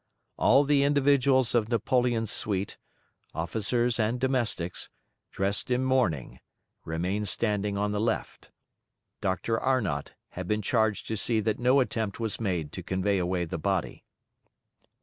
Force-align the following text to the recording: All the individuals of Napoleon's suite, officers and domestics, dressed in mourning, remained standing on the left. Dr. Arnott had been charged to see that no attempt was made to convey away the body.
All 0.35 0.63
the 0.63 0.81
individuals 0.81 1.53
of 1.53 1.69
Napoleon's 1.69 2.31
suite, 2.31 2.79
officers 3.35 3.99
and 3.99 4.19
domestics, 4.19 4.89
dressed 5.29 5.69
in 5.69 5.85
mourning, 5.85 6.39
remained 6.83 7.27
standing 7.27 7.77
on 7.77 7.91
the 7.91 8.01
left. 8.01 8.49
Dr. 9.21 9.59
Arnott 9.59 10.13
had 10.29 10.47
been 10.47 10.63
charged 10.63 11.05
to 11.09 11.17
see 11.17 11.39
that 11.41 11.59
no 11.59 11.81
attempt 11.81 12.19
was 12.19 12.41
made 12.41 12.71
to 12.71 12.81
convey 12.81 13.19
away 13.19 13.45
the 13.45 13.59
body. 13.59 14.03